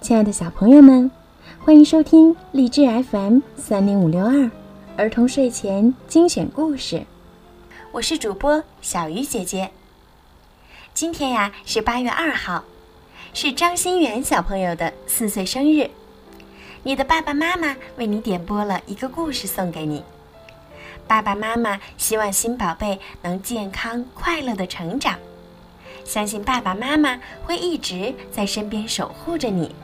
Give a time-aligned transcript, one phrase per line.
[0.00, 1.10] 亲爱的小朋友们，
[1.58, 4.48] 欢迎收听荔枝 FM 三零五六二
[4.96, 7.04] 儿童睡前精选故事。
[7.90, 9.70] 我是主播小鱼姐姐。
[10.94, 12.64] 今天呀是八月二号，
[13.34, 15.90] 是张馨元小朋友的四岁生日。
[16.84, 20.04] 你的爸爸妈妈为你点播了一个故事送给你。
[21.08, 25.18] 爸爸妈妈希望新宝贝能健康快乐的成长，
[26.04, 29.74] 相信爸爸妈妈会一直在身边守护着你。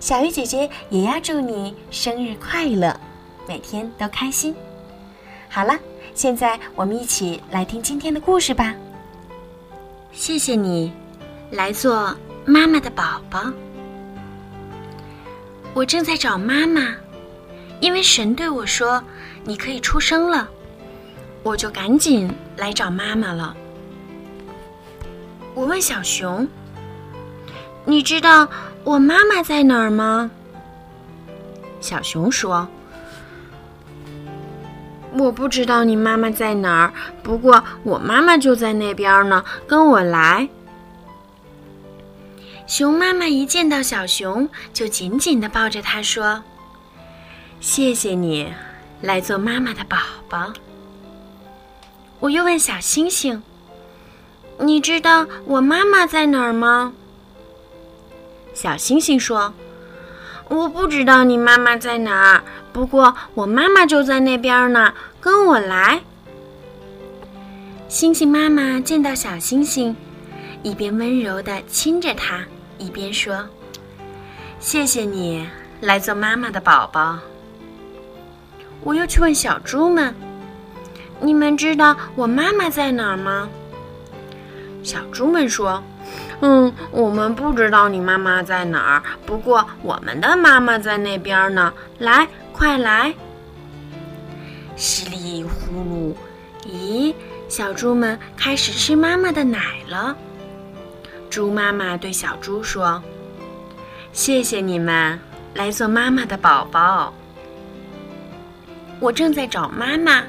[0.00, 2.94] 小鱼姐姐也要祝你生日快乐，
[3.48, 4.54] 每天都开心。
[5.48, 5.78] 好了，
[6.14, 8.74] 现在我们一起来听今天的故事吧。
[10.12, 10.92] 谢谢你，
[11.50, 13.52] 来做妈妈的宝宝。
[15.72, 16.94] 我正在找妈妈，
[17.80, 19.02] 因为神对我说
[19.44, 20.48] 你可以出生了，
[21.42, 23.56] 我就赶紧来找妈妈了。
[25.54, 26.46] 我问小熊
[27.84, 28.48] ：“你知道？”
[28.84, 30.30] 我妈妈在哪儿吗？
[31.80, 32.68] 小熊说
[35.16, 40.46] ：“我不知道你妈妈在哪儿，不过我妈妈就在那边呢，跟我来。”
[42.68, 46.42] 熊妈妈一见到小熊，就紧紧的抱着它说
[47.60, 48.52] ：“谢谢你，
[49.00, 49.96] 来做妈妈的宝
[50.28, 50.52] 宝。”
[52.20, 53.42] 我又问小星星
[54.60, 56.92] ：“你知道我妈妈在哪儿吗？”
[58.54, 59.52] 小星星说
[60.48, 66.00] ：“我不知道你妈妈在哪儿，不过我妈妈就在那边呢，跟我来。”
[67.88, 69.94] 星星妈妈见到小星星，
[70.62, 72.44] 一边温柔地亲着它，
[72.78, 73.44] 一边说
[74.60, 75.46] ：“谢谢你
[75.80, 77.18] 来做妈妈的宝宝。”
[78.84, 80.14] 我又去问小猪们
[81.20, 83.48] ：“你们知道我妈妈在哪儿吗？”
[84.84, 85.82] 小猪们说。
[86.40, 91.72] 嗯，我们不知道你妈妈在哪儿，不过我们的妈妈在那边呢。
[91.98, 93.14] 来，快来！
[94.76, 96.14] 稀里呼
[96.64, 97.14] 噜，咦，
[97.48, 99.58] 小猪们开始吃妈妈的奶
[99.88, 100.16] 了。
[101.30, 103.02] 猪妈妈对小猪说
[104.12, 105.18] ：“谢谢你们
[105.54, 107.14] 来做妈妈的宝宝。”
[109.00, 110.22] 我正在找妈妈，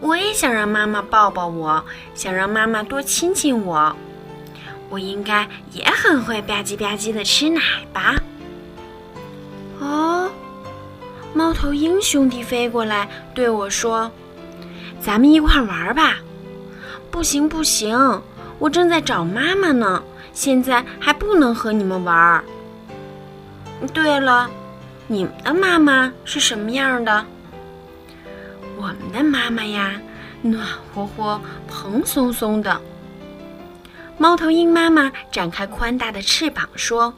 [0.00, 3.94] 我也想让妈妈抱抱我，想让妈妈多亲亲我。
[4.94, 7.60] 我应该也很会吧唧吧唧的吃奶
[7.92, 8.14] 吧？
[9.80, 10.30] 哦，
[11.34, 14.08] 猫头鹰兄弟飞过来对我说
[15.02, 16.18] ：“咱们一块玩吧。”
[17.10, 18.22] 不行不行，
[18.60, 20.00] 我正在找妈妈呢，
[20.32, 22.44] 现在还不能和你们玩。
[23.92, 24.48] 对了，
[25.08, 27.26] 你们的妈妈是什么样的？
[28.76, 30.00] 我们的妈妈呀，
[30.40, 32.80] 暖和和、蓬松松的。
[34.16, 37.14] 猫头鹰妈妈展开宽大的翅膀说：“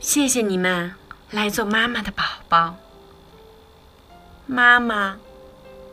[0.00, 0.94] 谢谢你们
[1.30, 2.76] 来做妈妈的宝宝。
[4.46, 5.18] 妈妈，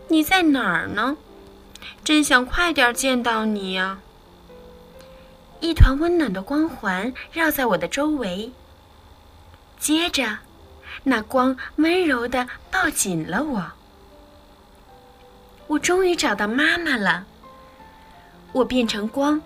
[0.08, 1.18] 你在哪儿呢？
[2.04, 4.00] 真想快点见到你呀！”
[5.62, 8.52] 一团温暖的光环绕在我的周围，
[9.80, 10.40] 接着，
[11.04, 13.72] 那光温柔的抱紧了我。
[15.68, 17.26] 我终于找到妈妈了。
[18.52, 19.42] 我变成光。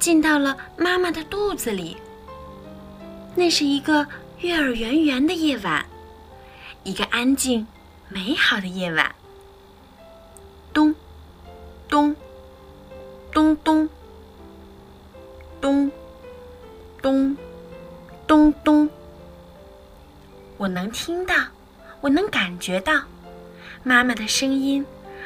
[0.00, 1.96] 进到了妈妈的肚子里。
[3.36, 4.06] 那是一个
[4.38, 5.86] 月儿圆圆的夜晚，
[6.82, 7.66] 一个安静、
[8.08, 9.14] 美好的夜晚。
[10.72, 10.94] 咚，
[11.88, 12.16] 咚，
[13.32, 13.88] 咚咚，
[15.60, 15.92] 咚，
[17.00, 17.36] 咚，
[18.26, 18.90] 咚咚。
[20.56, 21.34] 我能听到，
[22.00, 23.02] 我能感觉到
[23.82, 24.84] 妈妈的声音，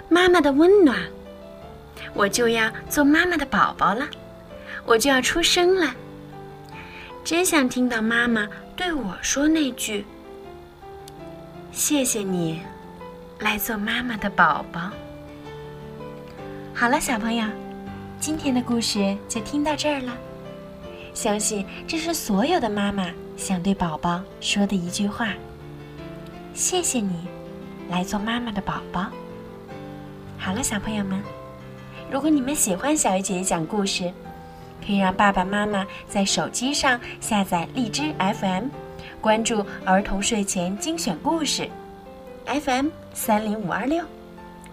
[0.09, 0.99] 妈妈的温暖。
[2.13, 4.07] 我就要做妈妈的宝宝了。
[4.85, 5.95] 我就要出生了，
[7.25, 10.05] 真想听到妈妈对我说那句
[11.73, 12.61] ：“谢谢你，
[13.39, 14.91] 来做妈妈的宝宝。”
[16.75, 17.47] 好了，小朋友，
[18.19, 20.13] 今天的故事就听到这儿了。
[21.15, 25.29] 相信这是所有的妈妈想对宝宝说的一句话
[26.53, 27.29] ：“谢谢你，
[27.89, 29.07] 来做妈妈的宝宝。”
[30.37, 31.23] 好了，小朋友们，
[32.11, 34.13] 如果你们喜欢小鱼姐姐讲故事，
[34.87, 38.67] 可以让爸爸妈妈在手机上下载荔枝 FM，
[39.21, 41.69] 关注儿童睡前精选故事
[42.47, 44.05] ，FM 三零五二六，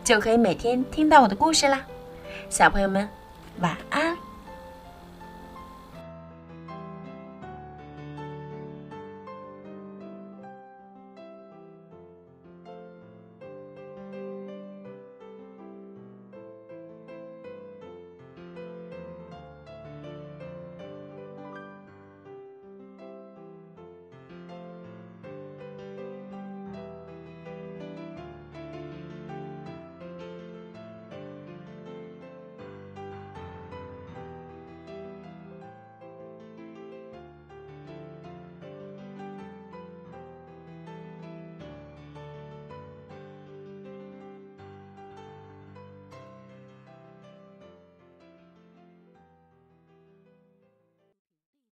[0.03, 1.81] 就可以每天听到我的故事啦。
[2.49, 3.07] 小朋友们，
[3.59, 4.30] 晚安。